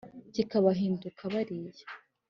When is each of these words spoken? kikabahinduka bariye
kikabahinduka 0.33 1.21
bariye 1.33 1.83